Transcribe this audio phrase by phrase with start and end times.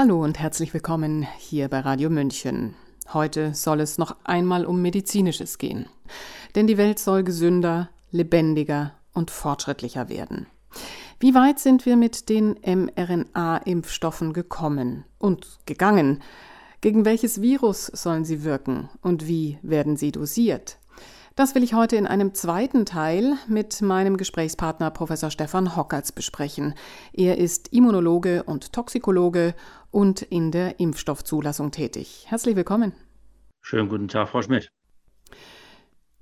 [0.00, 2.76] Hallo und herzlich willkommen hier bei Radio München.
[3.12, 5.86] Heute soll es noch einmal um Medizinisches gehen.
[6.54, 10.46] Denn die Welt soll gesünder, lebendiger und fortschrittlicher werden.
[11.18, 16.22] Wie weit sind wir mit den mRNA-Impfstoffen gekommen und gegangen?
[16.80, 20.78] Gegen welches Virus sollen sie wirken und wie werden sie dosiert?
[21.38, 26.74] Das will ich heute in einem zweiten Teil mit meinem Gesprächspartner Professor Stefan Hockertz besprechen.
[27.12, 29.54] Er ist Immunologe und Toxikologe
[29.90, 32.24] und in der Impfstoffzulassung tätig.
[32.28, 32.92] Herzlich willkommen.
[33.60, 34.70] Schönen guten Tag, Frau Schmidt.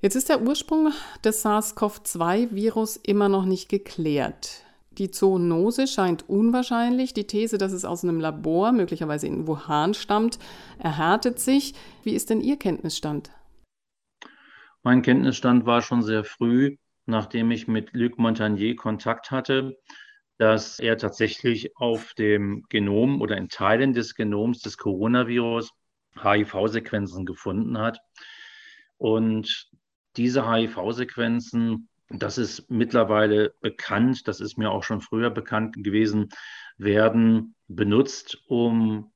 [0.00, 0.92] Jetzt ist der Ursprung
[1.24, 4.62] des SARS-CoV-2-Virus immer noch nicht geklärt.
[4.92, 7.12] Die Zoonose scheint unwahrscheinlich.
[7.12, 10.38] Die These, dass es aus einem Labor, möglicherweise in Wuhan, stammt,
[10.78, 11.74] erhärtet sich.
[12.02, 13.30] Wie ist denn Ihr Kenntnisstand?
[14.82, 16.76] Mein Kenntnisstand war schon sehr früh,
[17.06, 19.76] nachdem ich mit Luc Montagnier Kontakt hatte,
[20.38, 25.70] dass er tatsächlich auf dem Genom oder in Teilen des Genoms des Coronavirus
[26.22, 28.00] HIV-Sequenzen gefunden hat.
[28.98, 29.70] Und
[30.16, 36.28] diese HIV-Sequenzen, das ist mittlerweile bekannt, das ist mir auch schon früher bekannt gewesen,
[36.78, 39.10] werden benutzt, um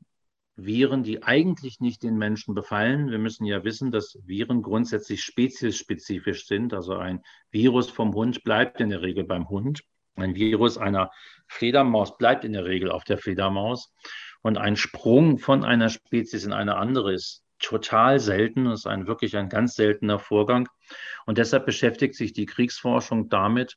[0.56, 3.10] Viren, die eigentlich nicht den Menschen befallen.
[3.10, 6.74] Wir müssen ja wissen, dass Viren grundsätzlich speziesspezifisch sind.
[6.74, 9.82] Also ein Virus vom Hund bleibt in der Regel beim Hund.
[10.20, 11.10] Ein Virus einer
[11.48, 13.92] Fledermaus bleibt in der Regel auf der Fledermaus.
[14.42, 18.64] Und ein Sprung von einer Spezies in eine andere ist total selten.
[18.64, 20.68] Das ist ein, wirklich ein ganz seltener Vorgang.
[21.26, 23.76] Und deshalb beschäftigt sich die Kriegsforschung damit,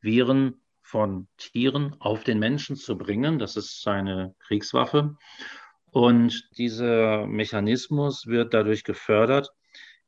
[0.00, 3.38] Viren von Tieren auf den Menschen zu bringen.
[3.38, 5.16] Das ist seine Kriegswaffe.
[5.90, 9.50] Und dieser Mechanismus wird dadurch gefördert,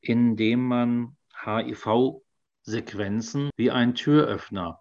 [0.00, 4.80] indem man HIV-Sequenzen wie ein Türöffner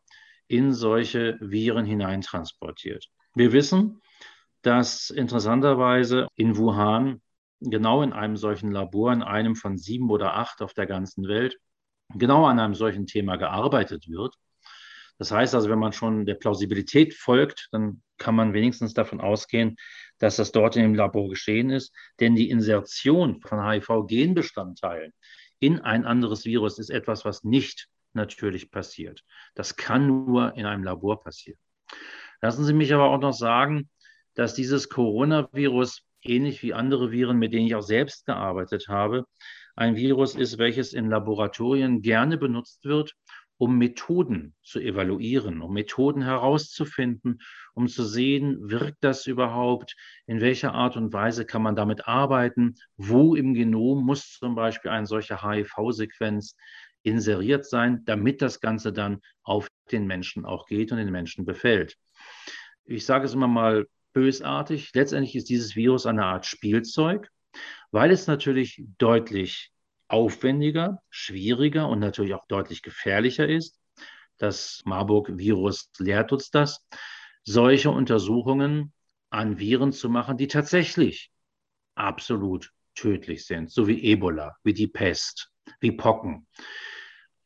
[0.50, 3.08] in solche Viren hineintransportiert.
[3.36, 4.02] Wir wissen,
[4.64, 7.22] dass interessanterweise in Wuhan,
[7.61, 11.58] genau in einem solchen Labor, in einem von sieben oder acht auf der ganzen Welt,
[12.16, 14.36] genau an einem solchen Thema gearbeitet wird.
[15.20, 19.76] Das heißt also, wenn man schon der Plausibilität folgt, dann kann man wenigstens davon ausgehen,
[20.17, 21.93] dass das dort in dem Labor geschehen ist.
[22.20, 25.14] Denn die Insertion von HIV-Genbestandteilen
[25.60, 29.23] in ein anderes Virus ist etwas, was nicht natürlich passiert.
[29.55, 31.59] Das kann nur in einem Labor passieren.
[32.42, 33.89] Lassen Sie mich aber auch noch sagen,
[34.33, 39.25] dass dieses Coronavirus, ähnlich wie andere Viren, mit denen ich auch selbst gearbeitet habe,
[39.75, 43.15] ein Virus ist, welches in Laboratorien gerne benutzt wird,
[43.58, 47.39] um Methoden zu evaluieren, um Methoden herauszufinden,
[47.73, 49.95] um zu sehen, wirkt das überhaupt,
[50.27, 54.92] in welcher Art und Weise kann man damit arbeiten, wo im Genom muss zum Beispiel
[54.92, 56.55] eine solche HIV-Sequenz
[57.04, 61.98] inseriert sein, damit das Ganze dann auf den Menschen auch geht und den Menschen befällt.
[62.86, 67.30] Ich sage es immer mal bösartig, letztendlich ist dieses Virus eine Art Spielzeug,
[67.92, 69.71] weil es natürlich deutlich
[70.08, 73.80] aufwendiger, schwieriger und natürlich auch deutlich gefährlicher ist.
[74.37, 76.86] Das Marburg-Virus lehrt uns das,
[77.43, 78.93] solche Untersuchungen
[79.30, 81.31] an Viren zu machen, die tatsächlich
[81.95, 86.48] absolut tödlich sind, so wie Ebola, wie die Pest, wie Pocken.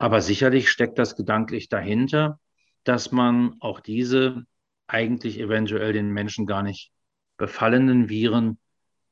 [0.04, 2.38] Aber sicherlich steckt das gedanklich dahinter,
[2.84, 4.44] dass man auch diese
[4.86, 6.92] eigentlich eventuell den Menschen gar nicht
[7.38, 8.60] befallenen Viren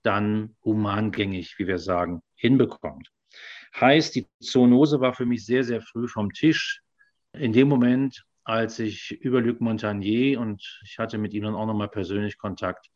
[0.03, 3.09] dann humangängig, wie wir sagen, hinbekommt.
[3.73, 6.81] Heißt, die Zoonose war für mich sehr, sehr früh vom Tisch.
[7.31, 11.67] In dem Moment, als ich über Luc Montagnier und ich hatte mit ihm dann auch
[11.67, 12.89] nochmal persönlich Kontakt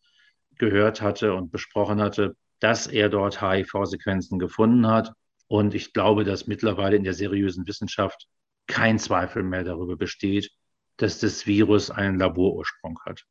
[0.57, 5.13] gehört hatte und besprochen hatte, dass er dort HIV-Sequenzen gefunden hat.
[5.55, 8.27] Und ich glaube, dass mittlerweile in der seriösen Wissenschaft
[8.67, 10.51] kein Zweifel mehr darüber besteht,
[10.97, 13.23] dass das Virus einen Laborursprung hat.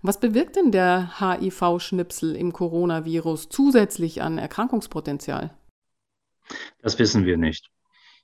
[0.00, 5.54] Was bewirkt denn der HIV-Schnipsel im Coronavirus zusätzlich an Erkrankungspotenzial?
[6.80, 7.68] Das wissen wir nicht.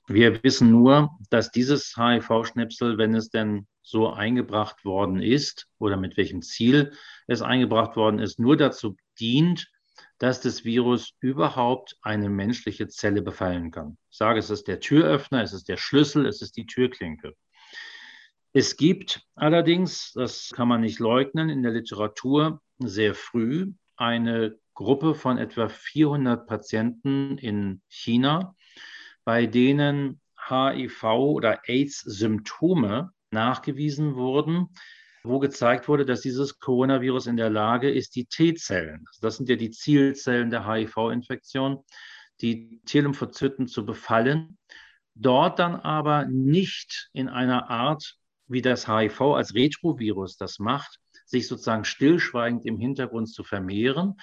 [0.07, 6.17] Wir wissen nur, dass dieses HIV-Schnipsel, wenn es denn so eingebracht worden ist oder mit
[6.17, 6.91] welchem Ziel
[7.27, 9.67] es eingebracht worden ist, nur dazu dient,
[10.17, 13.97] dass das Virus überhaupt eine menschliche Zelle befallen kann.
[14.09, 17.33] Ich sage, es ist der Türöffner, es ist der Schlüssel, es ist die Türklinke.
[18.53, 25.15] Es gibt allerdings, das kann man nicht leugnen, in der Literatur sehr früh eine Gruppe
[25.15, 28.55] von etwa 400 Patienten in China,
[29.25, 34.69] bei denen HIV oder AIDS-Symptome nachgewiesen wurden,
[35.25, 39.49] wo gezeigt wurde, dass dieses Coronavirus in der Lage ist, die T-Zellen, also das sind
[39.49, 41.83] ja die Zielzellen der HIV-Infektion,
[42.41, 44.57] die T-Lymphozyten zu befallen,
[45.15, 48.17] dort dann aber nicht in einer Art,
[48.47, 54.15] wie das HIV als Retrovirus das macht, sich sozusagen stillschweigend im Hintergrund zu vermehren,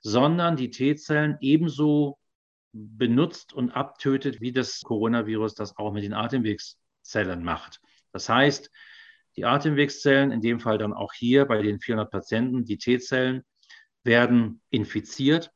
[0.00, 2.18] sondern die T-Zellen ebenso
[2.72, 7.80] benutzt und abtötet, wie das Coronavirus das auch mit den Atemwegszellen macht.
[8.12, 8.70] Das heißt,
[9.36, 13.42] die Atemwegszellen, in dem Fall dann auch hier bei den 400 Patienten, die T-Zellen,
[14.04, 15.50] werden infiziert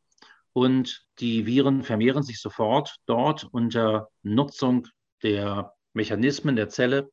[0.53, 4.87] und die Viren vermehren sich sofort dort unter Nutzung
[5.23, 7.11] der Mechanismen der Zelle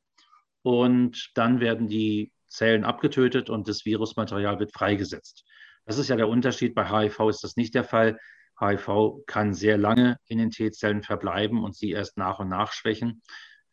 [0.62, 5.44] und dann werden die Zellen abgetötet und das Virusmaterial wird freigesetzt.
[5.86, 6.76] Das ist ja der Unterschied.
[6.76, 8.18] Bei HIV ist das nicht der Fall.
[8.60, 13.22] HIV kann sehr lange in den T-Zellen verbleiben und sie erst nach und nach schwächen,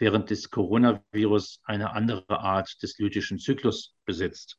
[0.00, 4.58] während das Coronavirus eine andere Art des lytischen Zyklus besitzt.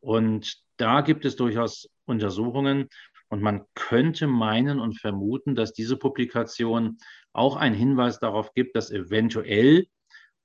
[0.00, 2.88] Und da gibt es durchaus Untersuchungen
[3.28, 6.98] und man könnte meinen und vermuten, dass diese Publikation
[7.32, 9.86] auch einen Hinweis darauf gibt, dass eventuell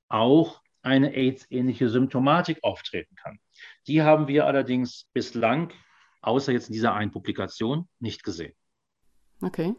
[0.09, 3.39] auch eine AIDS-ähnliche Symptomatik auftreten kann.
[3.87, 5.71] Die haben wir allerdings bislang,
[6.21, 8.53] außer jetzt in dieser einen Publikation, nicht gesehen.
[9.41, 9.75] Okay.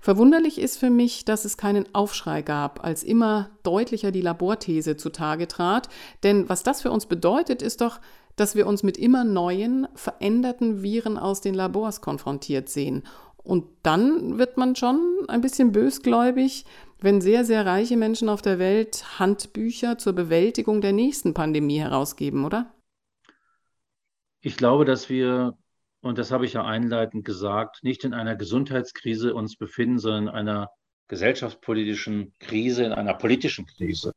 [0.00, 5.48] Verwunderlich ist für mich, dass es keinen Aufschrei gab, als immer deutlicher die Laborthese zutage
[5.48, 5.88] trat.
[6.22, 8.00] Denn was das für uns bedeutet, ist doch,
[8.36, 13.04] dass wir uns mit immer neuen, veränderten Viren aus den Labors konfrontiert sehen.
[13.36, 16.64] Und dann wird man schon ein bisschen bösgläubig,
[17.00, 22.46] wenn sehr, sehr reiche Menschen auf der Welt Handbücher zur Bewältigung der nächsten Pandemie herausgeben,
[22.46, 22.74] oder?
[24.40, 25.56] Ich glaube, dass wir,
[26.04, 30.28] und das habe ich ja einleitend gesagt, nicht in einer Gesundheitskrise uns befinden, sondern in
[30.28, 30.70] einer
[31.08, 34.12] gesellschaftspolitischen Krise, in einer politischen Krise.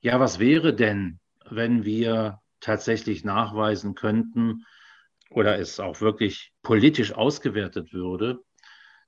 [0.00, 4.64] Ja, was wäre denn, wenn wir tatsächlich nachweisen könnten
[5.30, 8.40] oder es auch wirklich politisch ausgewertet würde,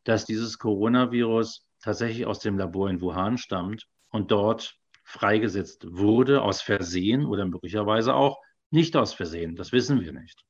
[0.05, 6.63] dass dieses Coronavirus tatsächlich aus dem Labor in Wuhan stammt und dort freigesetzt wurde aus
[6.63, 8.39] Versehen oder möglicherweise auch
[8.71, 9.57] nicht aus Versehen.
[9.57, 10.45] Das wissen wir nicht.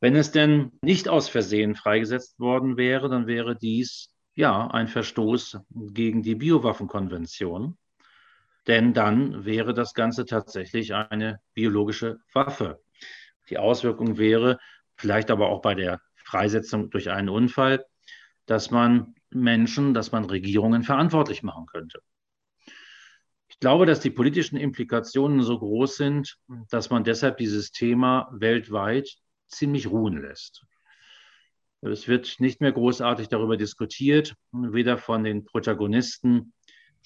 [0.00, 5.58] Wenn es denn nicht aus Versehen freigesetzt worden wäre, dann wäre dies ja ein Verstoß
[5.92, 7.76] gegen die Biowaffenkonvention.
[8.66, 12.80] Denn dann wäre das Ganze tatsächlich eine biologische Waffe.
[13.50, 14.58] Die Auswirkung wäre
[14.96, 17.84] vielleicht aber auch bei der Freisetzung durch einen Unfall,
[18.46, 22.00] dass man Menschen, dass man Regierungen verantwortlich machen könnte.
[23.48, 26.38] Ich glaube, dass die politischen Implikationen so groß sind,
[26.70, 29.18] dass man deshalb dieses Thema weltweit
[29.50, 30.64] ziemlich ruhen lässt.
[31.82, 36.52] Es wird nicht mehr großartig darüber diskutiert, weder von den Protagonisten,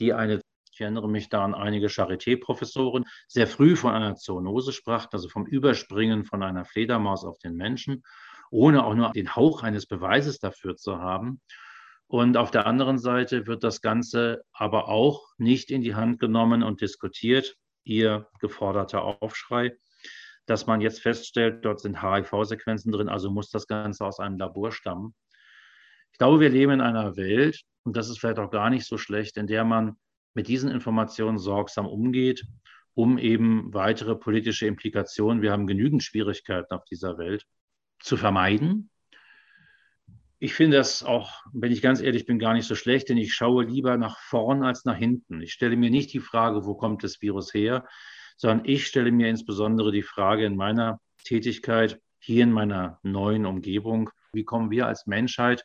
[0.00, 0.40] die eine,
[0.72, 5.46] ich erinnere mich da an einige Charité-Professoren, sehr früh von einer Zoonose sprachen, also vom
[5.46, 8.02] Überspringen von einer Fledermaus auf den Menschen,
[8.50, 11.40] ohne auch nur den Hauch eines Beweises dafür zu haben.
[12.08, 16.64] Und auf der anderen Seite wird das Ganze aber auch nicht in die Hand genommen
[16.64, 19.76] und diskutiert, ihr geforderter Aufschrei,
[20.46, 24.72] dass man jetzt feststellt, dort sind HIV-Sequenzen drin, also muss das Ganze aus einem Labor
[24.72, 25.14] stammen.
[26.12, 28.98] Ich glaube, wir leben in einer Welt, und das ist vielleicht auch gar nicht so
[28.98, 29.96] schlecht, in der man
[30.34, 32.44] mit diesen Informationen sorgsam umgeht,
[32.94, 37.44] um eben weitere politische Implikationen, wir haben genügend Schwierigkeiten auf dieser Welt,
[38.00, 38.90] zu vermeiden
[40.44, 43.32] ich finde das auch, wenn ich ganz ehrlich bin, gar nicht so schlecht, denn ich
[43.32, 45.40] schaue lieber nach vorn als nach hinten.
[45.40, 47.88] Ich stelle mir nicht die Frage, wo kommt das Virus her,
[48.36, 54.10] sondern ich stelle mir insbesondere die Frage in meiner Tätigkeit hier in meiner neuen Umgebung,
[54.32, 55.64] wie kommen wir als Menschheit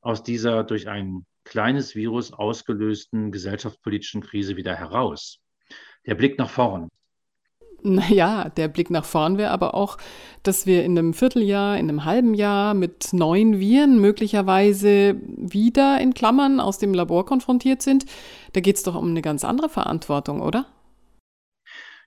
[0.00, 5.38] aus dieser durch ein kleines Virus ausgelösten gesellschaftspolitischen Krise wieder heraus?
[6.06, 6.88] Der Blick nach vorn.
[7.82, 9.98] Naja, der Blick nach vorn wäre aber auch,
[10.42, 16.14] dass wir in einem Vierteljahr, in einem halben Jahr mit neuen Viren möglicherweise wieder in
[16.14, 18.06] Klammern aus dem Labor konfrontiert sind.
[18.54, 20.66] Da geht es doch um eine ganz andere Verantwortung, oder?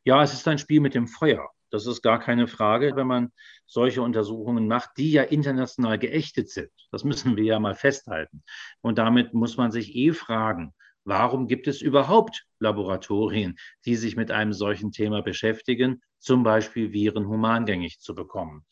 [0.03, 1.49] Ja, es ist ein Spiel mit dem Feuer.
[1.71, 3.31] Das ist gar keine Frage, wenn man
[3.67, 6.71] solche Untersuchungen macht, die ja international geächtet sind.
[6.91, 8.43] Das müssen wir ja mal festhalten.
[8.81, 10.73] Und damit muss man sich eh fragen,
[11.09, 17.27] Warum gibt es überhaupt Laboratorien, die sich mit einem solchen Thema beschäftigen, zum Beispiel Viren
[17.27, 18.63] humangängig zu bekommen?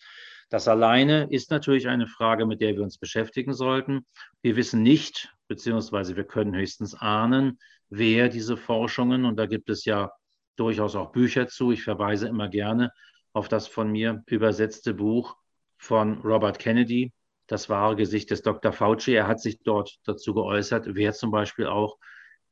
[0.50, 4.06] Das alleine ist natürlich eine Frage, mit der wir uns beschäftigen sollten.
[4.44, 9.84] Wir wissen nicht, beziehungsweise wir können höchstens ahnen, wer diese Forschungen, und da gibt es
[9.86, 10.12] ja
[10.58, 12.92] durchaus auch Bücher zu, ich verweise immer gerne
[13.34, 15.38] auf das von mir übersetzte Buch
[15.78, 17.14] von Robert Kennedy,
[17.46, 18.74] das wahre Gesicht des Dr.
[18.74, 19.14] Fauci.
[19.14, 21.98] Er hat sich dort dazu geäußert, wer zum Beispiel auch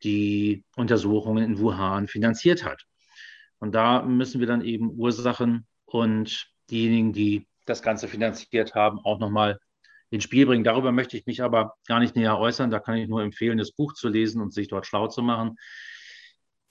[0.04, 2.86] die Untersuchungen in Wuhan finanziert hat.
[3.60, 9.20] Und da müssen wir dann eben Ursachen und diejenigen, die das Ganze finanziert haben, auch
[9.20, 9.58] nochmal
[10.12, 10.64] ins Spiel bringen.
[10.64, 12.70] Darüber möchte ich mich aber gar nicht näher äußern.
[12.70, 15.56] Da kann ich nur empfehlen, das Buch zu lesen und sich dort schlau zu machen.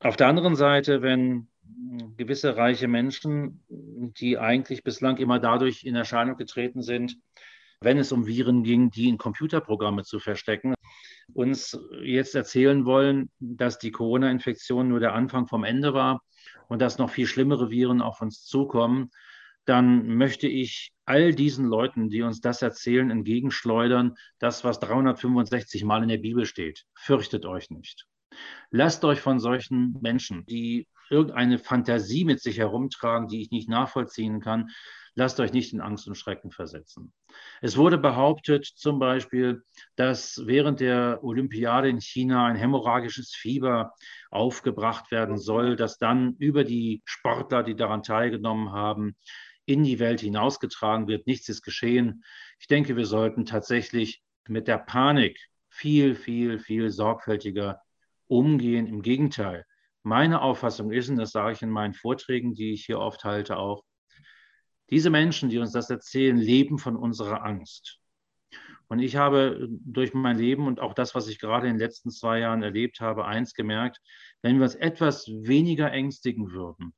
[0.04, 1.48] Auf der anderen Seite, wenn
[2.18, 7.16] gewisse reiche Menschen, die eigentlich bislang immer dadurch in Erscheinung getreten sind,
[7.80, 10.74] wenn es um Viren ging, die in Computerprogramme zu verstecken,
[11.32, 16.22] uns jetzt erzählen wollen, dass die Corona-Infektion nur der Anfang vom Ende war
[16.68, 19.10] und dass noch viel schlimmere Viren auf uns zukommen,
[19.64, 26.02] dann möchte ich all diesen Leuten, die uns das erzählen, entgegenschleudern, das, was 365 Mal
[26.02, 26.84] in der Bibel steht.
[26.94, 28.06] Fürchtet euch nicht.
[28.70, 34.40] Lasst euch von solchen Menschen, die irgendeine Fantasie mit sich herumtragen, die ich nicht nachvollziehen
[34.40, 34.70] kann,
[35.14, 37.12] lasst euch nicht in Angst und Schrecken versetzen.
[37.60, 39.62] Es wurde behauptet zum Beispiel,
[39.96, 43.92] dass während der Olympiade in China ein hämorrhagisches Fieber
[44.30, 49.16] aufgebracht werden soll, das dann über die Sportler, die daran teilgenommen haben,
[49.66, 51.26] in die Welt hinausgetragen wird.
[51.26, 52.24] Nichts ist geschehen.
[52.58, 55.38] Ich denke, wir sollten tatsächlich mit der Panik
[55.68, 57.80] viel, viel, viel sorgfältiger
[58.28, 58.86] umgehen.
[58.86, 59.64] Im Gegenteil,
[60.02, 63.56] meine Auffassung ist, und das sage ich in meinen Vorträgen, die ich hier oft halte,
[63.56, 63.82] auch,
[64.90, 67.98] diese Menschen, die uns das erzählen, leben von unserer Angst.
[68.88, 72.10] Und ich habe durch mein Leben und auch das, was ich gerade in den letzten
[72.10, 73.98] zwei Jahren erlebt habe, eins gemerkt,
[74.42, 76.94] wenn wir uns etwas weniger ängstigen würden,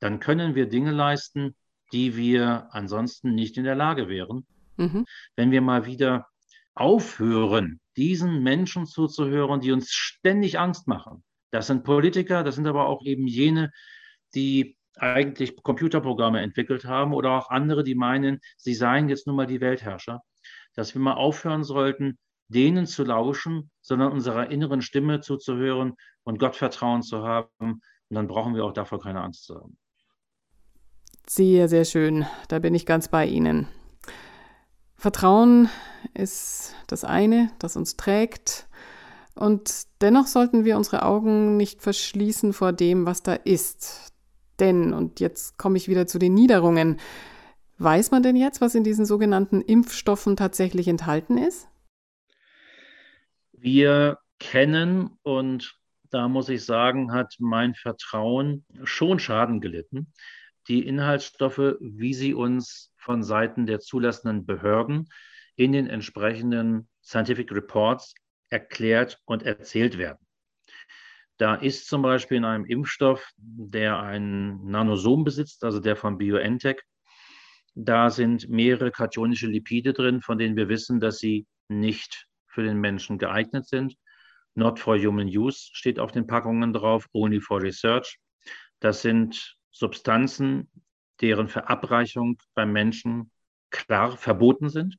[0.00, 1.56] dann können wir Dinge leisten,
[1.92, 4.46] die wir ansonsten nicht in der Lage wären.
[4.76, 5.04] Mhm.
[5.36, 6.26] Wenn wir mal wieder
[6.74, 11.22] aufhören, diesen Menschen zuzuhören, die uns ständig Angst machen.
[11.50, 13.70] Das sind Politiker, das sind aber auch eben jene,
[14.34, 19.46] die eigentlich Computerprogramme entwickelt haben oder auch andere, die meinen, sie seien jetzt nun mal
[19.46, 20.22] die Weltherrscher,
[20.74, 27.02] dass wir mal aufhören sollten, denen zu lauschen, sondern unserer inneren Stimme zuzuhören und Gottvertrauen
[27.02, 27.48] zu haben.
[27.60, 29.78] Und dann brauchen wir auch davor keine Angst zu haben.
[31.26, 32.26] Sehr, sehr schön.
[32.48, 33.68] Da bin ich ganz bei Ihnen.
[35.04, 35.68] Vertrauen
[36.14, 38.66] ist das eine, das uns trägt.
[39.34, 44.14] Und dennoch sollten wir unsere Augen nicht verschließen vor dem, was da ist.
[44.60, 47.00] Denn, und jetzt komme ich wieder zu den Niederungen,
[47.76, 51.68] weiß man denn jetzt, was in diesen sogenannten Impfstoffen tatsächlich enthalten ist?
[53.52, 60.14] Wir kennen, und da muss ich sagen, hat mein Vertrauen schon Schaden gelitten,
[60.68, 65.08] die Inhaltsstoffe, wie sie uns von Seiten der zulassenden Behörden
[65.56, 68.14] in den entsprechenden Scientific Reports
[68.50, 70.26] erklärt und erzählt werden.
[71.36, 76.80] Da ist zum Beispiel in einem Impfstoff, der ein Nanosom besitzt, also der von BioNTech,
[77.74, 82.80] da sind mehrere kationische Lipide drin, von denen wir wissen, dass sie nicht für den
[82.80, 83.96] Menschen geeignet sind.
[84.54, 88.20] Not for human use steht auf den Packungen drauf, only for research.
[88.78, 90.70] Das sind Substanzen,
[91.20, 93.30] deren Verabreichung beim Menschen
[93.70, 94.96] klar verboten sind.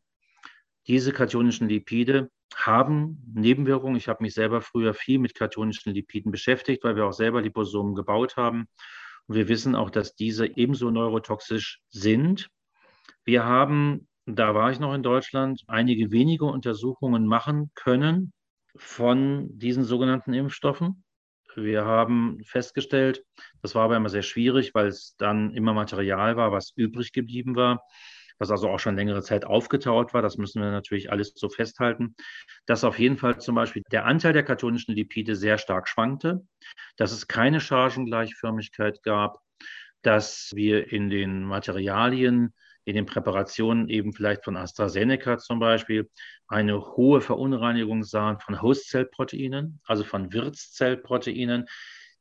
[0.88, 3.96] Diese kationischen Lipide haben Nebenwirkungen.
[3.96, 7.96] Ich habe mich selber früher viel mit kationischen Lipiden beschäftigt, weil wir auch selber Liposomen
[7.96, 8.68] gebaut haben.
[9.28, 12.50] Und wir wissen auch, dass diese ebenso neurotoxisch sind.
[13.24, 18.34] Wir haben, da war ich noch in Deutschland, einige wenige Untersuchungen machen können
[18.76, 21.05] von diesen sogenannten Impfstoffen.
[21.56, 23.24] Wir haben festgestellt,
[23.62, 27.56] das war aber immer sehr schwierig, weil es dann immer Material war, was übrig geblieben
[27.56, 27.84] war,
[28.40, 30.22] was also auch schon längere Zeit aufgetaut war.
[30.22, 32.16] Das müssen wir natürlich alles so festhalten,
[32.66, 36.46] dass auf jeden Fall zum Beispiel der Anteil der katonischen Lipide sehr stark schwankte,
[36.98, 39.40] dass es keine Chargengleichförmigkeit gab,
[40.02, 42.54] dass wir in den Materialien
[42.86, 46.10] in den Präparationen eben vielleicht von AstraZeneca zum Beispiel
[46.48, 51.66] eine hohe Verunreinigung sahen von Hostzellproteinen, also von Wirtszellproteinen,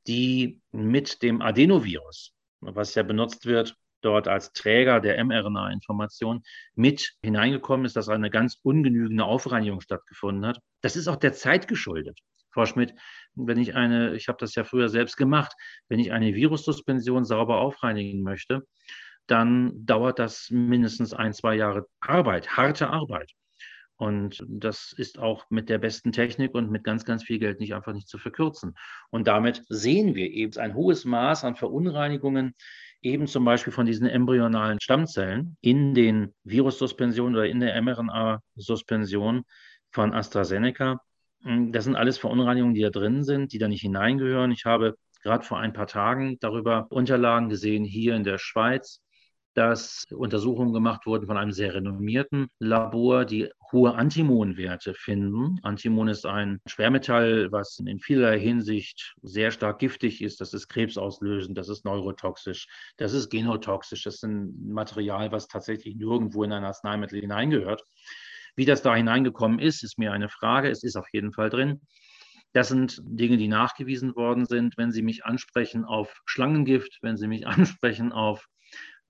[0.06, 6.42] die mit dem Adenovirus, was ja benutzt wird, dort als Träger der mRNA-Information
[6.74, 10.60] mit hineingekommen ist, dass eine ganz ungenügende Aufreinigung stattgefunden hat.
[10.82, 12.18] Das ist auch der Zeit geschuldet.
[12.50, 12.94] Frau Schmidt,
[13.34, 15.52] wenn ich eine, ich habe das ja früher selbst gemacht,
[15.88, 18.62] wenn ich eine Virussuspension sauber aufreinigen möchte,
[19.26, 23.32] dann dauert das mindestens ein, zwei Jahre Arbeit, harte Arbeit.
[23.96, 27.74] Und das ist auch mit der besten Technik und mit ganz, ganz viel Geld nicht
[27.74, 28.74] einfach nicht zu verkürzen.
[29.10, 32.54] Und damit sehen wir eben ein hohes Maß an Verunreinigungen,
[33.02, 39.44] eben zum Beispiel von diesen embryonalen Stammzellen in den Virussuspensionen oder in der mRNA-Suspension
[39.90, 41.00] von AstraZeneca.
[41.44, 44.50] Das sind alles Verunreinigungen, die da drin sind, die da nicht hineingehören.
[44.50, 49.03] Ich habe gerade vor ein paar Tagen darüber Unterlagen gesehen hier in der Schweiz,
[49.54, 55.58] dass Untersuchungen gemacht wurden von einem sehr renommierten Labor, die hohe Antimonwerte finden.
[55.62, 60.40] Antimon ist ein Schwermetall, was in vielerlei Hinsicht sehr stark giftig ist.
[60.40, 64.02] Das ist krebsauslösend, das ist neurotoxisch, das ist genotoxisch.
[64.02, 67.82] Das ist ein Material, was tatsächlich nirgendwo in ein Arzneimittel hineingehört.
[68.56, 70.70] Wie das da hineingekommen ist, ist mir eine Frage.
[70.70, 71.80] Es ist auf jeden Fall drin.
[72.52, 74.78] Das sind Dinge, die nachgewiesen worden sind.
[74.78, 78.46] Wenn Sie mich ansprechen auf Schlangengift, wenn Sie mich ansprechen auf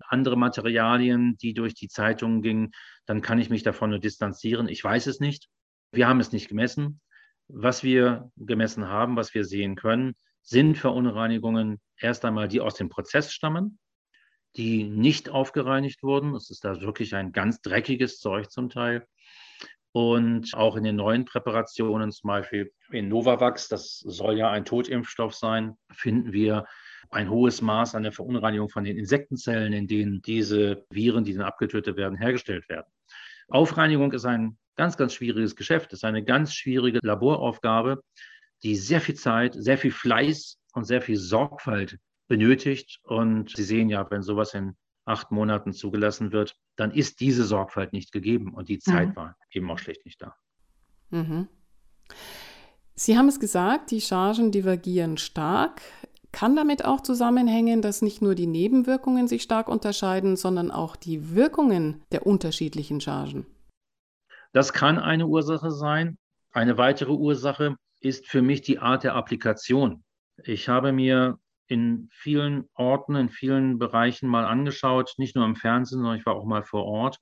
[0.09, 2.73] andere Materialien, die durch die Zeitungen gingen,
[3.07, 4.69] dann kann ich mich davon nur distanzieren.
[4.69, 5.49] Ich weiß es nicht.
[5.93, 7.01] Wir haben es nicht gemessen.
[7.49, 12.89] Was wir gemessen haben, was wir sehen können, sind Verunreinigungen erst einmal, die aus dem
[12.89, 13.79] Prozess stammen,
[14.57, 16.35] die nicht aufgereinigt wurden.
[16.35, 19.07] Es ist da wirklich ein ganz dreckiges Zeug zum Teil.
[19.93, 25.35] Und auch in den neuen Präparationen, zum Beispiel in Novavax, das soll ja ein Totimpfstoff
[25.35, 26.67] sein, finden wir
[27.11, 31.47] ein hohes Maß an der Verunreinigung von den Insektenzellen, in denen diese Viren, die dann
[31.47, 32.87] abgetötet werden, hergestellt werden.
[33.49, 38.03] Aufreinigung ist ein ganz, ganz schwieriges Geschäft, ist eine ganz schwierige Laboraufgabe,
[38.63, 43.01] die sehr viel Zeit, sehr viel Fleiß und sehr viel Sorgfalt benötigt.
[43.03, 47.93] Und Sie sehen ja, wenn sowas in acht Monaten zugelassen wird, dann ist diese Sorgfalt
[47.93, 49.17] nicht gegeben und die Zeit mhm.
[49.17, 50.35] war eben auch schlecht nicht da.
[51.11, 51.49] Mhm.
[52.95, 55.83] Sie haben es gesagt, die Chargen divergieren stark.
[56.35, 61.33] Kann damit auch zusammenhängen, dass nicht nur die Nebenwirkungen sich stark unterscheiden, sondern auch die
[61.37, 63.47] Wirkungen der unterschiedlichen Chargen?
[64.53, 66.19] Das kann eine Ursache sein.
[66.51, 70.03] Eine weitere Ursache ist für mich die Art der Applikation.
[70.43, 71.39] Ich habe mir
[71.69, 76.35] in vielen Orten, in vielen Bereichen mal angeschaut, nicht nur im Fernsehen, sondern ich war
[76.35, 77.19] auch mal vor Ort,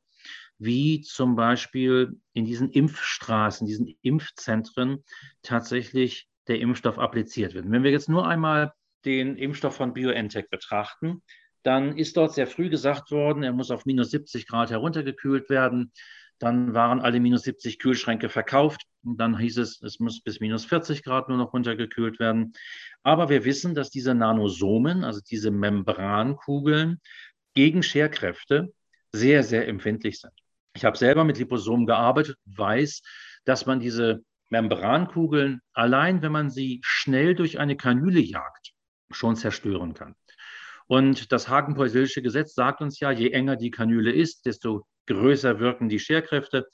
[0.57, 5.05] wie zum Beispiel in diesen Impfstraßen, diesen Impfzentren
[5.43, 7.71] tatsächlich der Impfstoff appliziert wird.
[7.71, 8.73] Wenn wir jetzt nur einmal
[9.05, 11.23] den Impfstoff von BioNTech betrachten,
[11.63, 15.93] dann ist dort sehr früh gesagt worden, er muss auf minus 70 Grad heruntergekühlt werden.
[16.39, 18.83] Dann waren alle minus 70 Kühlschränke verkauft.
[19.05, 22.53] Und dann hieß es, es muss bis minus 40 Grad nur noch runtergekühlt werden.
[23.05, 27.01] Aber wir wissen, dass diese Nanosomen, also diese Membrankugeln,
[27.55, 28.73] gegen Scherkräfte
[29.13, 30.33] sehr, sehr empfindlich sind.
[30.75, 33.03] Ich habe selber mit Liposomen gearbeitet, weiß,
[33.45, 38.73] dass man diese Membrankugeln allein, wenn man sie schnell durch eine Kanüle jagt,
[39.15, 40.15] schon zerstören kann.
[40.87, 45.89] Und das Hagen-Poiseuilsche Gesetz sagt uns ja, je enger die Kanüle ist, desto größer wirken
[45.89, 46.69] die Scherkräfte.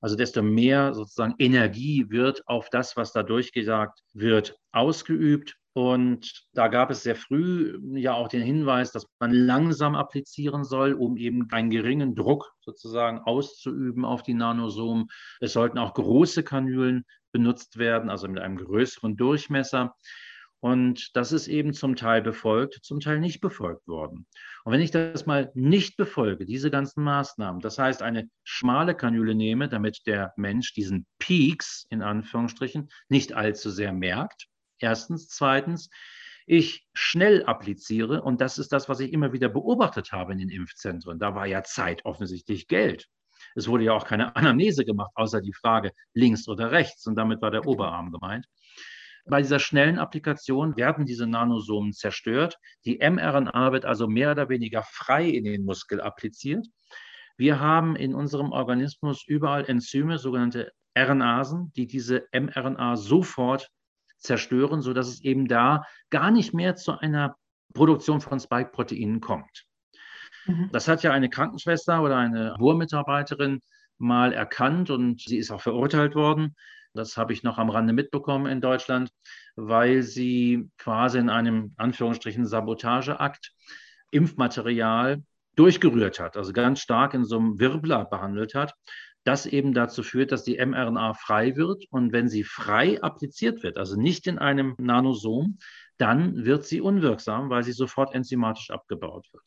[0.00, 5.56] Also desto mehr sozusagen Energie wird auf das, was da durchgesagt wird, ausgeübt.
[5.72, 10.94] Und da gab es sehr früh ja auch den Hinweis, dass man langsam applizieren soll,
[10.94, 15.08] um eben einen geringen Druck sozusagen auszuüben auf die Nanosomen.
[15.40, 19.94] Es sollten auch große Kanülen benutzt werden, also mit einem größeren Durchmesser.
[20.60, 24.26] Und das ist eben zum Teil befolgt, zum Teil nicht befolgt worden.
[24.64, 29.34] Und wenn ich das mal nicht befolge, diese ganzen Maßnahmen, das heißt eine schmale Kanüle
[29.34, 35.28] nehme, damit der Mensch diesen Peaks in Anführungsstrichen nicht allzu sehr merkt, erstens.
[35.28, 35.88] Zweitens,
[36.46, 40.50] ich schnell appliziere, und das ist das, was ich immer wieder beobachtet habe in den
[40.50, 41.18] Impfzentren.
[41.18, 43.06] Da war ja Zeit offensichtlich Geld.
[43.54, 47.40] Es wurde ja auch keine Anamnese gemacht, außer die Frage links oder rechts, und damit
[47.40, 48.46] war der Oberarm gemeint.
[49.30, 52.58] Bei dieser schnellen Applikation werden diese Nanosomen zerstört.
[52.84, 56.66] Die mRNA wird also mehr oder weniger frei in den Muskel appliziert.
[57.36, 63.70] Wir haben in unserem Organismus überall Enzyme, sogenannte RNasen, die diese mRNA sofort
[64.18, 67.36] zerstören, sodass es eben da gar nicht mehr zu einer
[67.72, 69.64] Produktion von Spike-Proteinen kommt.
[70.46, 70.70] Mhm.
[70.72, 73.60] Das hat ja eine Krankenschwester oder eine Labormitarbeiterin
[73.98, 76.56] mal erkannt und sie ist auch verurteilt worden.
[76.94, 79.10] Das habe ich noch am Rande mitbekommen in Deutschland,
[79.56, 83.52] weil sie quasi in einem Anführungsstrichen Sabotageakt
[84.10, 85.22] Impfmaterial
[85.54, 88.74] durchgerührt hat, also ganz stark in so einem Wirbler behandelt hat,
[89.24, 91.84] das eben dazu führt, dass die mRNA frei wird.
[91.90, 95.58] Und wenn sie frei appliziert wird, also nicht in einem Nanosom,
[95.98, 99.44] dann wird sie unwirksam, weil sie sofort enzymatisch abgebaut wird.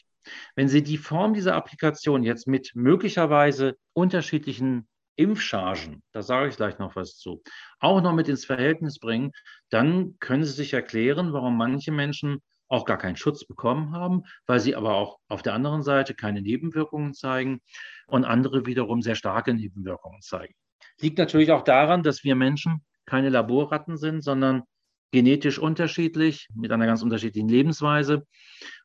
[0.55, 6.79] Wenn Sie die Form dieser Applikation jetzt mit möglicherweise unterschiedlichen Impfchargen, da sage ich gleich
[6.79, 7.43] noch was zu,
[7.79, 9.31] auch noch mit ins Verhältnis bringen,
[9.69, 12.41] dann können Sie sich erklären, warum manche Menschen
[12.73, 16.41] auch gar keinen Schutz bekommen haben, weil sie aber auch auf der anderen Seite keine
[16.41, 17.61] Nebenwirkungen zeigen
[18.07, 20.55] und andere wiederum sehr starke Nebenwirkungen zeigen.
[20.99, 24.63] Liegt natürlich auch daran, dass wir Menschen keine Laborratten sind, sondern
[25.11, 28.25] genetisch unterschiedlich, mit einer ganz unterschiedlichen Lebensweise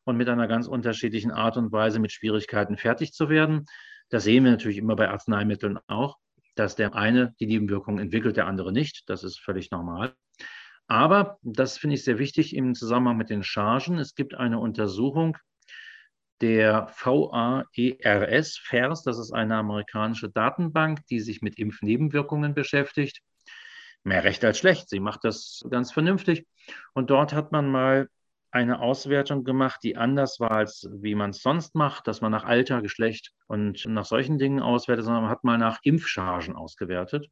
[0.03, 3.65] und mit einer ganz unterschiedlichen Art und Weise mit Schwierigkeiten fertig zu werden.
[4.09, 6.17] Das sehen wir natürlich immer bei Arzneimitteln auch,
[6.55, 9.03] dass der eine die Nebenwirkungen entwickelt, der andere nicht.
[9.07, 10.13] Das ist völlig normal.
[10.87, 15.37] Aber, das finde ich sehr wichtig im Zusammenhang mit den Chargen, es gibt eine Untersuchung
[16.41, 23.21] der VAERS, FERS, das ist eine amerikanische Datenbank, die sich mit Impfnebenwirkungen beschäftigt.
[24.03, 26.47] Mehr recht als schlecht, sie macht das ganz vernünftig.
[26.93, 28.07] Und dort hat man mal
[28.51, 32.45] eine Auswertung gemacht, die anders war, als wie man es sonst macht, dass man nach
[32.45, 37.27] Alter, Geschlecht und nach solchen Dingen auswertet, sondern man hat mal nach Impfchargen ausgewertet.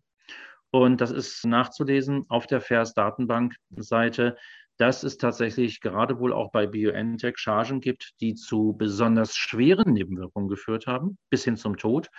[0.70, 4.36] Und das ist nachzulesen auf der FAIRS-Datenbank-Seite,
[4.78, 10.50] dass es tatsächlich gerade wohl auch bei BioNTech Chargen gibt, die zu besonders schweren Nebenwirkungen
[10.50, 12.10] geführt haben, bis hin zum Tod.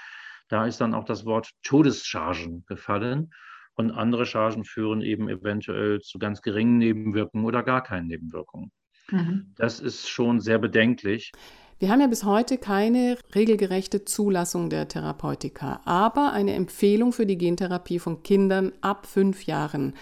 [0.49, 3.31] Da ist dann auch das Wort Todeschargen gefallen.
[3.75, 8.73] Und andere Chargen führen eben eventuell zu ganz geringen Nebenwirkungen oder gar keinen Nebenwirkungen.
[9.11, 9.53] Mhm.
[9.57, 11.33] Das ist schon sehr bedenklich.
[11.79, 17.39] Wir haben ja bis heute keine regelgerechte Zulassung der Therapeutika, aber eine Empfehlung für die
[17.39, 19.95] Gentherapie von Kindern ab fünf Jahren.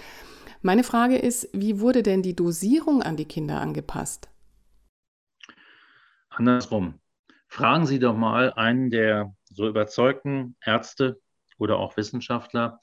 [0.63, 4.29] Meine Frage ist, wie wurde denn die Dosierung an die Kinder angepasst?
[6.31, 6.99] Andersrum.
[7.49, 11.21] Fragen Sie doch mal einen der so überzeugten Ärzte
[11.59, 12.81] oder auch Wissenschaftler,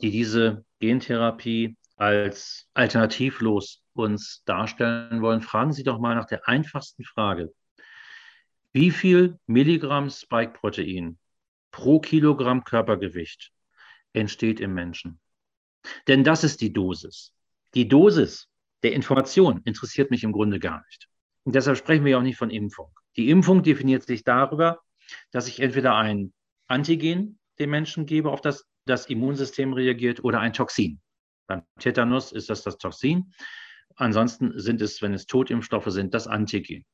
[0.00, 5.42] die diese Gentherapie als alternativlos uns darstellen wollen.
[5.42, 7.52] Fragen Sie doch mal nach der einfachsten Frage.
[8.72, 11.18] Wie viel Milligramm Spike-Protein
[11.70, 13.52] pro Kilogramm Körpergewicht
[14.12, 15.20] entsteht im Menschen?
[16.06, 17.32] Denn das ist die Dosis.
[17.74, 18.48] Die Dosis
[18.82, 21.08] der Information interessiert mich im Grunde gar nicht.
[21.44, 22.90] Und deshalb sprechen wir auch nicht von Impfung.
[23.16, 24.80] Die Impfung definiert sich darüber,
[25.30, 26.32] dass ich entweder ein
[26.66, 31.00] Antigen dem Menschen gebe, auf das das Immunsystem reagiert, oder ein Toxin.
[31.46, 33.32] Beim Tetanus ist das das Toxin.
[33.98, 36.86] Ansonsten sind es, wenn es Totimpfstoffe sind, das Antigen.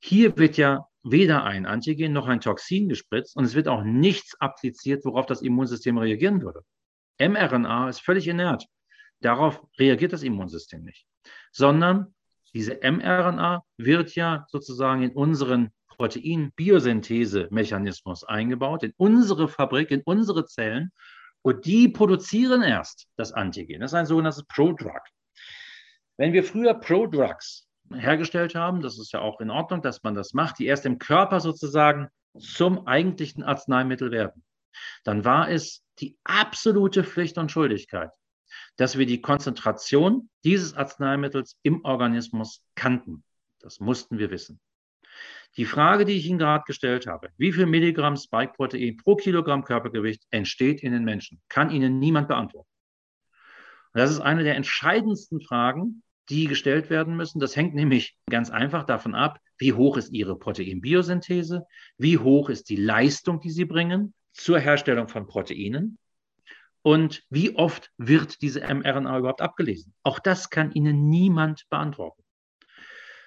[0.00, 4.34] Hier wird ja weder ein Antigen noch ein Toxin gespritzt und es wird auch nichts
[4.40, 6.64] appliziert, worauf das Immunsystem reagieren würde.
[7.20, 8.66] mRNA ist völlig inert.
[9.20, 11.06] Darauf reagiert das Immunsystem nicht,
[11.52, 12.14] sondern
[12.54, 20.90] diese mRNA wird ja sozusagen in unseren Protein-Biosynthese-Mechanismus eingebaut, in unsere Fabrik, in unsere Zellen.
[21.42, 23.80] Und die produzieren erst das Antigen.
[23.80, 25.02] Das ist ein sogenanntes Prodrug.
[26.16, 30.32] Wenn wir früher Prodrugs hergestellt haben, das ist ja auch in Ordnung, dass man das
[30.32, 34.44] macht, die erst im Körper sozusagen zum eigentlichen Arzneimittel werden,
[35.04, 38.10] dann war es die absolute Pflicht und Schuldigkeit,
[38.76, 43.24] dass wir die Konzentration dieses Arzneimittels im Organismus kannten.
[43.60, 44.60] Das mussten wir wissen.
[45.56, 50.24] Die Frage, die ich Ihnen gerade gestellt habe, wie viel Milligramm Spike-Protein pro Kilogramm Körpergewicht
[50.30, 52.68] entsteht in den Menschen, kann Ihnen niemand beantworten.
[53.94, 57.38] Und das ist eine der entscheidendsten Fragen, die gestellt werden müssen.
[57.38, 61.64] Das hängt nämlich ganz einfach davon ab, wie hoch ist Ihre Proteinbiosynthese,
[61.96, 65.98] wie hoch ist die Leistung, die Sie bringen zur Herstellung von Proteinen
[66.82, 69.94] und wie oft wird diese mRNA überhaupt abgelesen.
[70.02, 72.22] Auch das kann Ihnen niemand beantworten.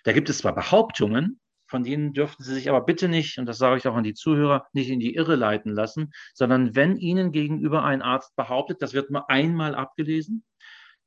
[0.03, 3.57] Da gibt es zwar Behauptungen, von denen dürften Sie sich aber bitte nicht, und das
[3.57, 7.31] sage ich auch an die Zuhörer, nicht in die Irre leiten lassen, sondern wenn Ihnen
[7.31, 10.43] gegenüber ein Arzt behauptet, das wird nur einmal abgelesen,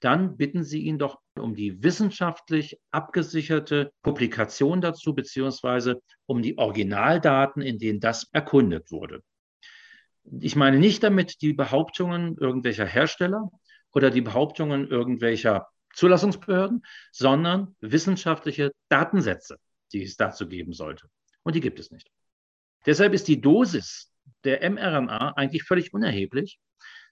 [0.01, 7.63] dann bitten Sie ihn doch um die wissenschaftlich abgesicherte Publikation dazu, beziehungsweise um die Originaldaten,
[7.63, 9.23] in denen das erkundet wurde.
[10.41, 13.51] Ich meine nicht damit die Behauptungen irgendwelcher Hersteller
[13.93, 16.83] oder die Behauptungen irgendwelcher Zulassungsbehörden,
[17.13, 19.59] sondern wissenschaftliche Datensätze
[19.93, 21.09] die es dazu geben sollte.
[21.43, 22.11] Und die gibt es nicht.
[22.87, 24.13] Deshalb ist die Dosis
[24.45, 26.59] der mRNA eigentlich völlig unerheblich,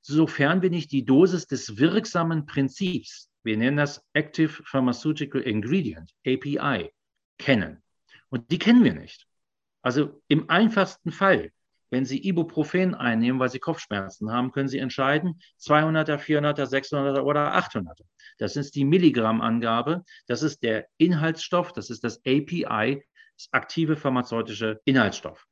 [0.09, 6.91] sofern wir nicht die Dosis des wirksamen Prinzips, wir nennen das Active Pharmaceutical Ingredient, API,
[7.39, 7.83] kennen.
[8.31, 9.27] Und die kennen wir nicht.
[9.83, 11.53] Also im einfachsten Fall,
[11.91, 17.55] wenn Sie Ibuprofen einnehmen, weil Sie Kopfschmerzen haben, können Sie entscheiden, 200er, 400er, 600er oder
[17.57, 18.05] 800er.
[18.39, 20.05] Das ist die Milligrammangabe.
[20.27, 23.03] Das ist der Inhaltsstoff, das ist das API,
[23.37, 25.47] das aktive pharmazeutische Inhaltsstoff.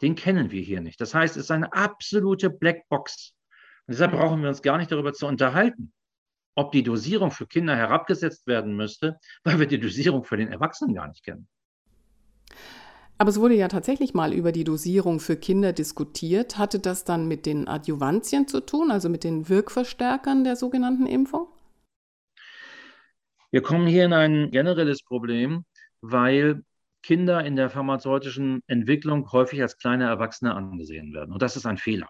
[0.00, 1.00] Den kennen wir hier nicht.
[1.00, 3.34] Das heißt, es ist eine absolute Blackbox.
[3.90, 5.92] Und deshalb brauchen wir uns gar nicht darüber zu unterhalten,
[6.54, 10.94] ob die Dosierung für Kinder herabgesetzt werden müsste, weil wir die Dosierung für den Erwachsenen
[10.94, 11.48] gar nicht kennen.
[13.18, 16.56] Aber es wurde ja tatsächlich mal über die Dosierung für Kinder diskutiert.
[16.56, 21.48] Hatte das dann mit den Adjuvantien zu tun, also mit den Wirkverstärkern der sogenannten Impfung?
[23.50, 25.64] Wir kommen hier in ein generelles Problem,
[26.00, 26.62] weil
[27.02, 31.32] Kinder in der pharmazeutischen Entwicklung häufig als kleine Erwachsene angesehen werden.
[31.32, 32.08] Und das ist ein Fehler.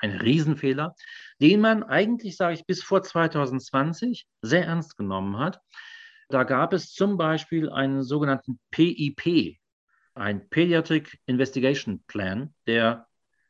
[0.00, 0.94] Ein Riesenfehler,
[1.40, 5.60] den man eigentlich, sage ich, bis vor 2020 sehr ernst genommen hat.
[6.28, 9.58] Da gab es zum Beispiel einen sogenannten PIP,
[10.14, 13.06] ein Pediatric Investigation Plan, der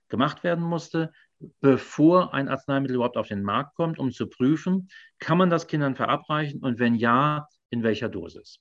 [0.08, 1.12] gemacht werden musste,
[1.60, 5.96] bevor ein Arzneimittel überhaupt auf den Markt kommt, um zu prüfen, kann man das Kindern
[5.96, 8.60] verabreichen und wenn ja, in welcher Dosis.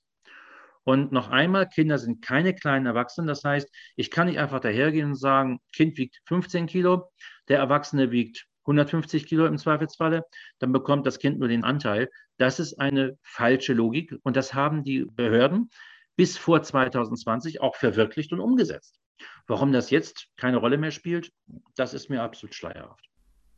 [0.84, 3.26] Und noch einmal, Kinder sind keine kleinen Erwachsenen.
[3.26, 7.10] Das heißt, ich kann nicht einfach dahergehen und sagen, Kind wiegt 15 Kilo,
[7.48, 10.24] der Erwachsene wiegt 150 Kilo im Zweifelsfalle,
[10.58, 12.08] dann bekommt das Kind nur den Anteil.
[12.38, 15.70] Das ist eine falsche Logik und das haben die Behörden
[16.16, 18.98] bis vor 2020 auch verwirklicht und umgesetzt.
[19.46, 21.32] Warum das jetzt keine Rolle mehr spielt,
[21.76, 23.08] das ist mir absolut schleierhaft.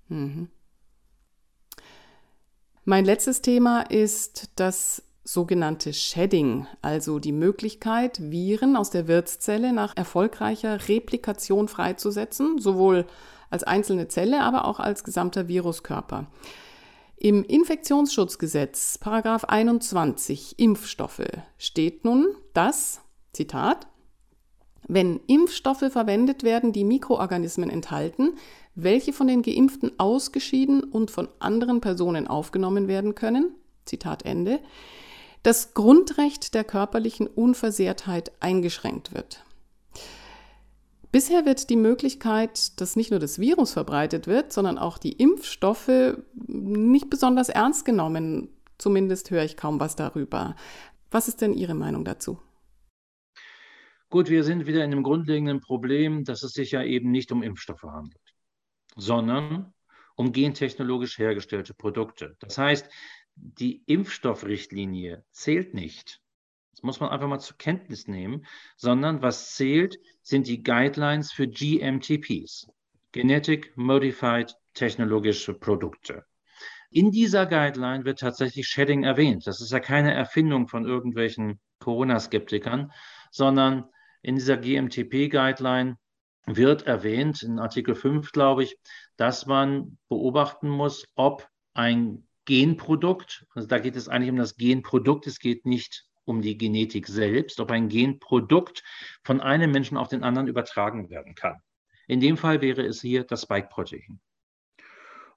[0.08, 0.48] Mhm.
[2.84, 9.96] Mein letztes Thema ist das sogenannte Shedding, also die Möglichkeit, Viren aus der Wirtszelle nach
[9.96, 13.06] erfolgreicher Replikation freizusetzen, sowohl
[13.50, 16.26] als einzelne Zelle, aber auch als gesamter Viruskörper.
[17.16, 23.00] Im Infektionsschutzgesetz, Paragraph 21, Impfstoffe, steht nun, dass,
[23.32, 23.86] Zitat,
[24.88, 28.34] wenn Impfstoffe verwendet werden, die Mikroorganismen enthalten,
[28.74, 33.54] welche von den Geimpften ausgeschieden und von anderen Personen aufgenommen werden können,
[33.84, 34.58] Zitat Ende,
[35.42, 39.44] das Grundrecht der körperlichen Unversehrtheit eingeschränkt wird.
[41.10, 46.16] Bisher wird die Möglichkeit, dass nicht nur das Virus verbreitet wird, sondern auch die Impfstoffe
[46.46, 48.48] nicht besonders ernst genommen.
[48.78, 50.56] Zumindest höre ich kaum was darüber.
[51.10, 52.40] Was ist denn Ihre Meinung dazu?
[54.08, 57.42] Gut, wir sind wieder in dem grundlegenden Problem, dass es sich ja eben nicht um
[57.42, 58.34] Impfstoffe handelt,
[58.96, 59.74] sondern
[60.16, 62.36] um gentechnologisch hergestellte Produkte.
[62.40, 62.88] Das heißt,
[63.34, 66.20] die Impfstoffrichtlinie zählt nicht.
[66.72, 71.46] Das muss man einfach mal zur Kenntnis nehmen, sondern was zählt, sind die Guidelines für
[71.46, 72.68] GMTPs,
[73.12, 76.24] Genetic Modified Technologische Produkte.
[76.90, 79.46] In dieser Guideline wird tatsächlich Shedding erwähnt.
[79.46, 82.92] Das ist ja keine Erfindung von irgendwelchen Corona-Skeptikern,
[83.30, 83.84] sondern
[84.22, 85.96] in dieser GMTP-Guideline
[86.46, 88.76] wird erwähnt, in Artikel 5, glaube ich,
[89.16, 95.26] dass man beobachten muss, ob ein Genprodukt, also da geht es eigentlich um das Genprodukt,
[95.26, 98.82] es geht nicht um die Genetik selbst, ob ein Genprodukt
[99.24, 101.60] von einem Menschen auf den anderen übertragen werden kann.
[102.06, 104.20] In dem Fall wäre es hier das Spike-Protein.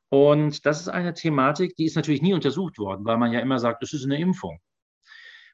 [0.09, 3.59] Und das ist eine Thematik, die ist natürlich nie untersucht worden, weil man ja immer
[3.59, 4.59] sagt, es ist eine Impfung.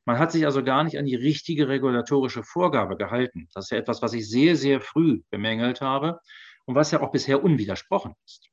[0.05, 3.47] Man hat sich also gar nicht an die richtige regulatorische Vorgabe gehalten.
[3.53, 6.19] Das ist ja etwas, was ich sehr, sehr früh bemängelt habe
[6.65, 8.50] und was ja auch bisher unwidersprochen ist.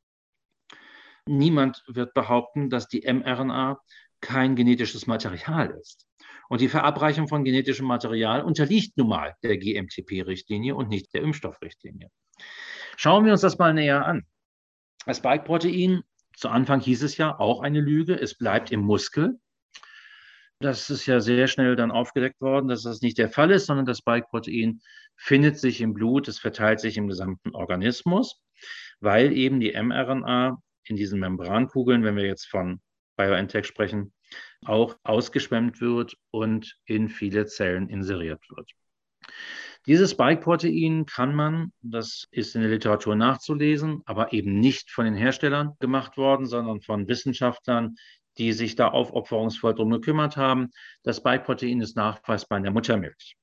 [1.28, 3.78] Niemand wird behaupten, dass die mRNA
[4.20, 6.06] kein genetisches Material ist.
[6.48, 12.10] Und die Verabreichung von genetischem Material unterliegt nun mal der GMTP-Richtlinie und nicht der Impfstoffrichtlinie.
[12.96, 14.26] Schauen wir uns das mal näher an.
[15.04, 16.02] Das Spike-Protein,
[16.34, 19.38] zu Anfang hieß es ja auch eine Lüge, es bleibt im Muskel.
[20.60, 23.86] Das ist ja sehr schnell dann aufgedeckt worden, dass das nicht der Fall ist, sondern
[23.86, 24.80] das Spike-Protein
[25.16, 28.42] findet sich im Blut, es verteilt sich im gesamten Organismus,
[29.00, 32.80] weil eben die mRNA in diesen Membrankugeln, wenn wir jetzt von
[33.16, 34.12] BioNTech sprechen,
[34.64, 38.70] auch ausgeschwemmt wird und in viele Zellen inseriert wird.
[39.86, 45.14] Dieses Spike-Protein kann man, das ist in der Literatur nachzulesen, aber eben nicht von den
[45.14, 47.96] Herstellern gemacht worden, sondern von Wissenschaftlern,
[48.36, 50.70] die sich da aufopferungsvoll darum gekümmert haben.
[51.02, 53.36] Das Spike-Protein ist nachweisbar in der Muttermilch.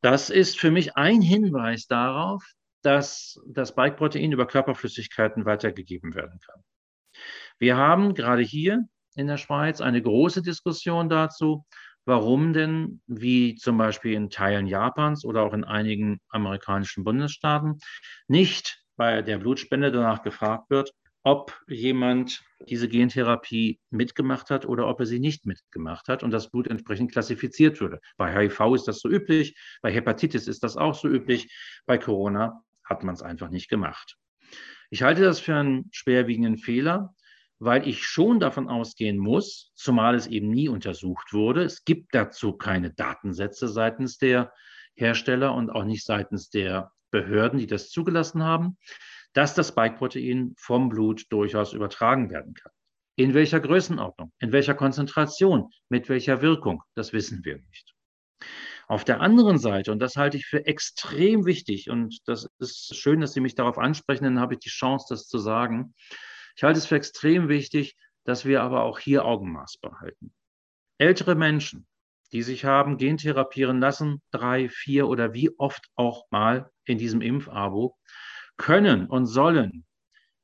[0.00, 2.42] Das ist für mich ein Hinweis darauf,
[2.82, 6.62] dass das Spike-Protein über Körperflüssigkeiten weitergegeben werden kann.
[7.58, 11.64] Wir haben gerade hier in der Schweiz eine große Diskussion dazu,
[12.04, 17.78] warum denn, wie zum Beispiel in Teilen Japans oder auch in einigen amerikanischen Bundesstaaten,
[18.28, 25.00] nicht bei der Blutspende danach gefragt wird, ob jemand diese Gentherapie mitgemacht hat oder ob
[25.00, 28.00] er sie nicht mitgemacht hat und das Blut entsprechend klassifiziert würde.
[28.16, 31.52] Bei HIV ist das so üblich, bei Hepatitis ist das auch so üblich,
[31.86, 34.18] bei Corona hat man es einfach nicht gemacht.
[34.90, 37.14] Ich halte das für einen schwerwiegenden Fehler,
[37.60, 42.54] weil ich schon davon ausgehen muss, zumal es eben nie untersucht wurde, es gibt dazu
[42.54, 44.52] keine Datensätze seitens der
[44.94, 48.78] Hersteller und auch nicht seitens der Behörden, die das zugelassen haben,
[49.32, 52.72] dass das Spike-Protein vom Blut durchaus übertragen werden kann.
[53.16, 57.94] In welcher Größenordnung, in welcher Konzentration, mit welcher Wirkung, das wissen wir nicht.
[58.90, 63.20] Auf der anderen Seite, und das halte ich für extrem wichtig, und das ist schön,
[63.20, 65.94] dass Sie mich darauf ansprechen, dann habe ich die Chance, das zu sagen.
[66.56, 70.34] Ich halte es für extrem wichtig, dass wir aber auch hier Augenmaß behalten.
[70.98, 71.86] Ältere Menschen,
[72.32, 77.96] die sich haben gentherapieren lassen, drei, vier oder wie oft auch mal in diesem Impfabo,
[78.56, 79.86] können und sollen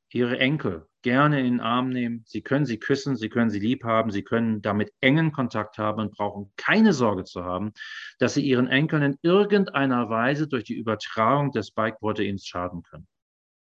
[0.09, 2.25] ihre Enkel gerne in den Arm nehmen.
[2.25, 6.01] Sie können sie küssen, sie können sie lieb haben, sie können damit engen Kontakt haben
[6.01, 7.71] und brauchen keine Sorge zu haben,
[8.19, 13.07] dass sie ihren Enkeln in irgendeiner Weise durch die Übertragung des Spike-Proteins schaden können.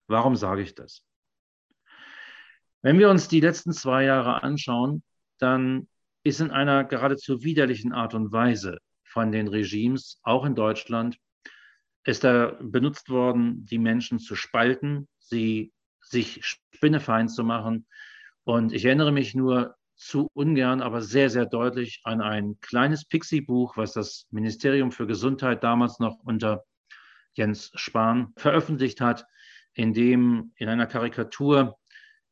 [0.06, 1.04] Warum sage ich das?
[2.84, 5.02] Wenn wir uns die letzten zwei Jahre anschauen,
[5.40, 5.88] dann
[6.22, 11.18] ist in einer geradezu widerlichen Art und Weise von den Regimes, auch in Deutschland,
[12.04, 17.88] ist da benutzt worden, die Menschen zu spalten, sie sich spinnefeind zu machen.
[18.44, 23.78] Und ich erinnere mich nur zu ungern, aber sehr, sehr deutlich an ein kleines Pixie-Buch,
[23.78, 26.64] was das Ministerium für Gesundheit damals noch unter
[27.34, 29.26] Jens Spahn veröffentlicht hat,
[29.74, 31.78] in dem in einer Karikatur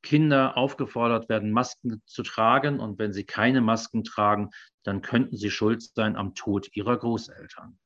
[0.01, 2.79] Kinder aufgefordert werden, Masken zu tragen.
[2.79, 4.49] Und wenn sie keine Masken tragen,
[4.83, 7.77] dann könnten sie schuld sein am Tod ihrer Großeltern.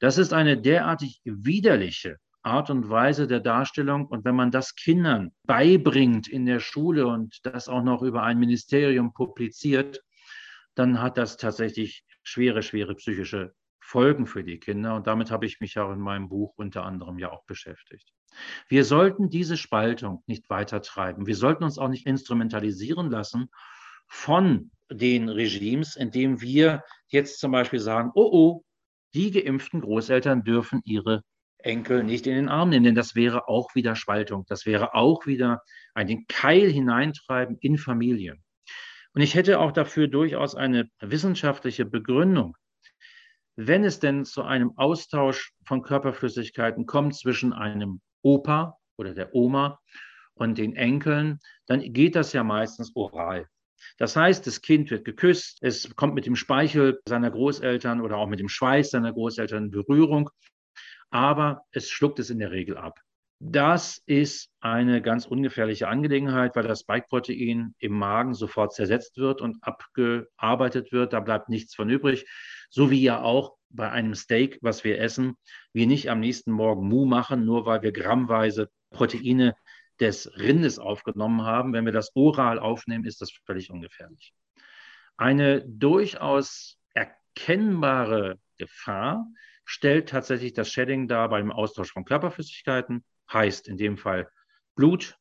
[0.00, 4.06] Das ist eine derartig widerliche Art und Weise der Darstellung.
[4.06, 8.38] Und wenn man das Kindern beibringt in der Schule und das auch noch über ein
[8.38, 10.02] Ministerium publiziert,
[10.74, 14.94] dann hat das tatsächlich schwere, schwere psychische Folgen für die Kinder.
[14.94, 18.12] Und damit habe ich mich auch in meinem Buch unter anderem ja auch beschäftigt.
[18.68, 21.26] Wir sollten diese Spaltung nicht weiter treiben.
[21.26, 23.50] Wir sollten uns auch nicht instrumentalisieren lassen
[24.06, 28.64] von den Regimes, indem wir jetzt zum Beispiel sagen, oh oh,
[29.14, 31.22] die geimpften Großeltern dürfen ihre
[31.58, 34.44] Enkel nicht in den Arm nehmen, denn das wäre auch wieder Spaltung.
[34.48, 35.62] Das wäre auch wieder
[35.94, 38.42] einen Keil hineintreiben in Familien.
[39.14, 42.56] Und ich hätte auch dafür durchaus eine wissenschaftliche Begründung.
[43.56, 49.80] Wenn es denn zu einem Austausch von Körperflüssigkeiten kommt zwischen einem Opa oder der Oma
[50.34, 53.48] und den Enkeln, dann geht das ja meistens oral.
[53.96, 58.28] Das heißt, das Kind wird geküsst, es kommt mit dem Speichel seiner Großeltern oder auch
[58.28, 60.30] mit dem Schweiß seiner Großeltern in Berührung,
[61.10, 63.00] aber es schluckt es in der Regel ab.
[63.40, 69.58] Das ist eine ganz ungefährliche Angelegenheit, weil das Spike-Protein im Magen sofort zersetzt wird und
[69.62, 71.12] abgearbeitet wird.
[71.12, 72.26] Da bleibt nichts von übrig.
[72.68, 75.36] So wie ja auch bei einem Steak, was wir essen,
[75.72, 79.54] wir nicht am nächsten Morgen Mu machen, nur weil wir grammweise Proteine
[80.00, 81.72] des Rindes aufgenommen haben.
[81.72, 84.32] Wenn wir das oral aufnehmen, ist das völlig ungefährlich.
[85.16, 89.26] Eine durchaus erkennbare Gefahr
[89.68, 94.30] stellt tatsächlich das Shedding dar beim Austausch von Körperflüssigkeiten heißt in dem Fall
[94.74, 95.18] Blut,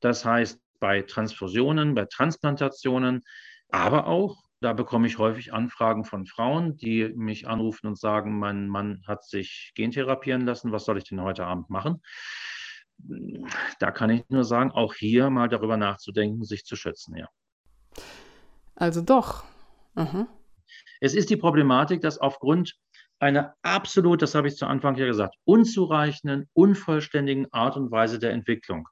[0.00, 3.22] das heißt bei Transfusionen, bei Transplantationen,
[3.68, 8.68] aber auch, da bekomme ich häufig Anfragen von Frauen, die mich anrufen und sagen, mein
[8.68, 12.02] Mann hat sich gentherapieren lassen, was soll ich denn heute Abend machen?
[13.78, 17.28] Da kann ich nur sagen, auch hier mal darüber nachzudenken, sich zu schützen, ja.
[18.76, 19.44] Also doch.
[19.94, 20.26] Mhm.
[21.00, 22.78] Es ist die Problematik, dass aufgrund
[23.20, 28.32] einer absolut, das habe ich zu Anfang ja gesagt, unzureichenden, unvollständigen Art und Weise der
[28.32, 28.88] Entwicklung.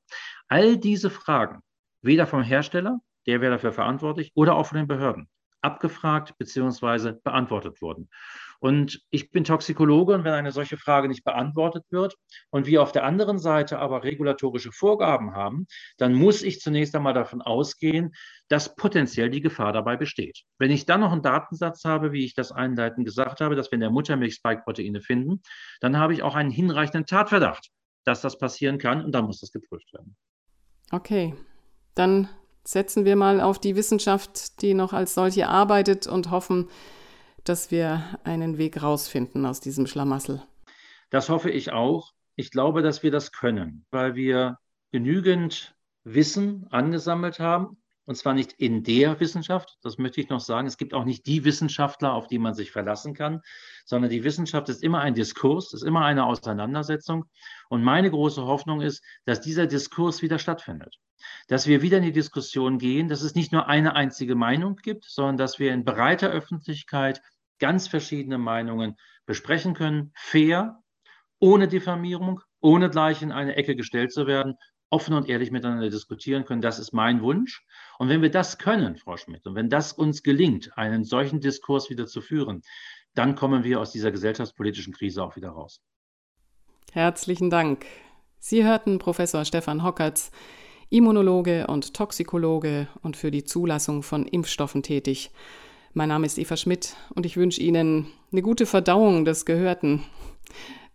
[0.48, 1.60] All diese Fragen,
[2.02, 5.28] weder vom Hersteller, der wäre dafür verantwortlich, oder auch von den Behörden,
[5.62, 7.14] abgefragt bzw.
[7.24, 8.08] beantwortet wurden.
[8.60, 12.16] Und ich bin Toxikologe und wenn eine solche Frage nicht beantwortet wird
[12.50, 15.66] und wir auf der anderen Seite aber regulatorische Vorgaben haben,
[15.96, 18.12] dann muss ich zunächst einmal davon ausgehen,
[18.48, 20.42] dass potenziell die Gefahr dabei besteht.
[20.58, 23.76] Wenn ich dann noch einen Datensatz habe, wie ich das einleitend gesagt habe, dass wir
[23.76, 25.40] in der Muttermilch Spike-Proteine finden,
[25.80, 27.68] dann habe ich auch einen hinreichenden Tatverdacht,
[28.04, 30.16] dass das passieren kann und dann muss das geprüft werden.
[30.90, 31.34] Okay,
[31.94, 32.28] dann
[32.64, 36.68] setzen wir mal auf die Wissenschaft, die noch als solche arbeitet und hoffen,
[37.44, 40.42] dass wir einen Weg rausfinden aus diesem Schlamassel.
[41.10, 42.12] Das hoffe ich auch.
[42.36, 44.58] Ich glaube, dass wir das können, weil wir
[44.92, 45.74] genügend
[46.04, 47.78] Wissen angesammelt haben.
[48.04, 50.66] Und zwar nicht in der Wissenschaft, das möchte ich noch sagen.
[50.66, 53.42] Es gibt auch nicht die Wissenschaftler, auf die man sich verlassen kann,
[53.84, 57.26] sondern die Wissenschaft ist immer ein Diskurs, ist immer eine Auseinandersetzung.
[57.68, 60.98] Und meine große Hoffnung ist, dass dieser Diskurs wieder stattfindet.
[61.48, 65.04] Dass wir wieder in die Diskussion gehen, dass es nicht nur eine einzige Meinung gibt,
[65.04, 67.22] sondern dass wir in breiter Öffentlichkeit
[67.58, 70.82] ganz verschiedene Meinungen besprechen können, fair,
[71.38, 74.54] ohne Diffamierung, ohne gleich in eine Ecke gestellt zu werden,
[74.90, 76.62] offen und ehrlich miteinander diskutieren können.
[76.62, 77.64] Das ist mein Wunsch.
[77.98, 81.90] Und wenn wir das können, Frau Schmidt, und wenn das uns gelingt, einen solchen Diskurs
[81.90, 82.62] wieder zu führen,
[83.14, 85.80] dann kommen wir aus dieser gesellschaftspolitischen Krise auch wieder raus.
[86.92, 87.84] Herzlichen Dank.
[88.38, 90.30] Sie hörten Professor Stefan Hockertz,
[90.90, 95.30] Immunologe und Toxikologe und für die Zulassung von Impfstoffen tätig.
[95.94, 100.04] Mein Name ist Eva Schmidt und ich wünsche Ihnen eine gute Verdauung des Gehörten.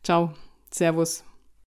[0.04, 0.34] Ciao,
[0.72, 1.24] Servus.